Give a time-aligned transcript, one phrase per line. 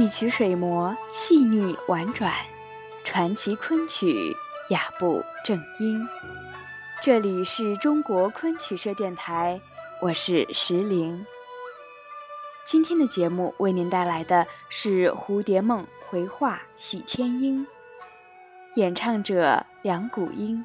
[0.00, 2.32] 一曲水磨细腻婉转，
[3.04, 4.34] 传奇昆曲
[4.70, 6.08] 雅步正音。
[7.02, 9.60] 这里是中国昆曲社电台，
[10.00, 11.26] 我是石玲。
[12.64, 17.66] 今天的节目为您带来的是《蝴蝶梦》回话喜千英，
[18.76, 20.64] 演唱者梁谷音。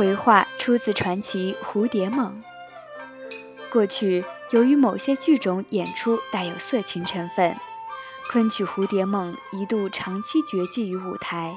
[0.00, 2.42] 回话出自传奇《蝴蝶梦》。
[3.70, 7.54] 过去，由于某些剧种演出带有色情成分，
[8.30, 11.54] 昆曲《蝴蝶梦》一度长期绝迹于舞台，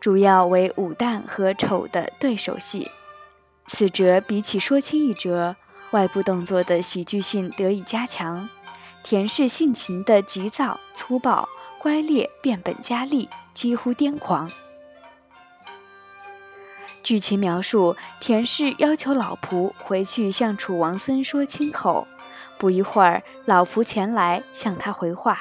[0.00, 2.90] 主要为武旦和丑的对手戏。
[3.66, 5.54] 此折比起说清一折，
[5.90, 8.48] 外部动作的喜剧性得以加强，
[9.04, 11.46] 田氏性情的急躁、粗暴、
[11.78, 14.50] 乖戾变本加厉，几乎癫狂。
[17.02, 22.06] 剧情描述：田氏要求老仆回去向楚王孙说亲口，
[22.58, 25.40] 不一会儿，老仆前来向他回话。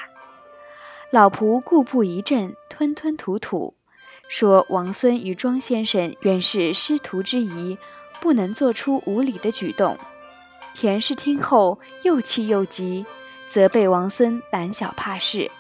[1.12, 3.76] 老仆故步一阵，吞吞吐吐，
[4.28, 7.78] 说王孙与庄先生原是师徒之谊，
[8.22, 9.98] 不能做出无礼的举动。
[10.74, 13.06] 田氏听后又气又急，
[13.50, 15.52] 责备王孙胆小怕事。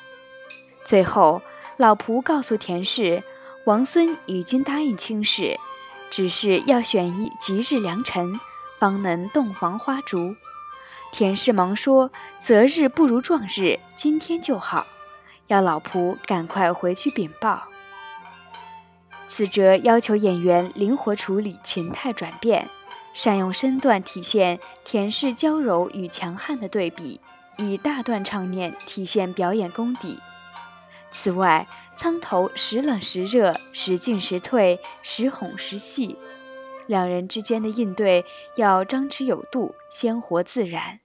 [0.85, 1.41] 最后，
[1.77, 3.21] 老仆告诉田氏，
[3.65, 5.59] 王孙已经答应亲事。
[6.09, 8.39] 只是要选一吉日良辰，
[8.79, 10.35] 方能洞房花烛。
[11.11, 14.85] 田氏忙说：“择日不如撞日，今天就好。”
[15.47, 17.63] 要老仆赶快回去禀报。
[19.27, 22.69] 此折要求演员灵活处理情态转变，
[23.13, 27.19] 善用身段体现田氏娇柔与强悍的对比，
[27.57, 30.19] 以大段唱念体现表演功底。
[31.11, 36.17] 此外，苍头时冷时热，时进时退，时哄时戏，
[36.87, 38.23] 两人之间的应对
[38.55, 40.99] 要张弛有度，鲜活自然。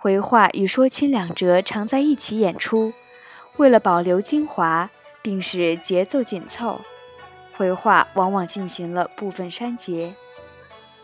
[0.00, 2.92] 回话与说亲两折常在一起演出，
[3.56, 4.90] 为了保留精华，
[5.22, 6.80] 并使节奏紧凑，
[7.56, 10.14] 回话往往进行了部分删节。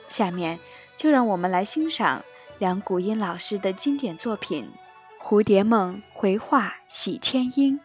[0.06, 0.58] 下面
[0.96, 2.24] 就让我们来欣赏
[2.58, 4.70] 梁谷音老师的经典作品
[5.26, 7.80] 《蝴蝶梦》回话喜千音。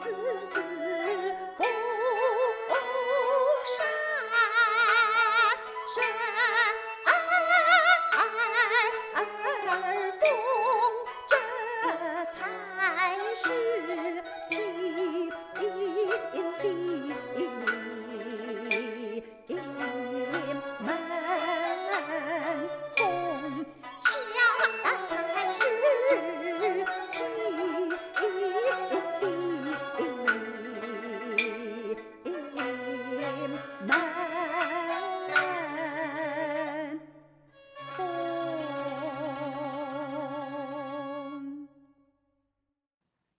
[0.00, 0.10] 子
[0.52, 0.77] 子。